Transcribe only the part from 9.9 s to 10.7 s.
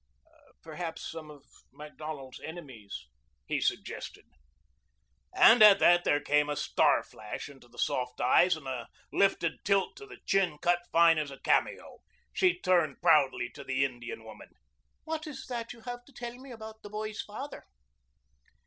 to the chin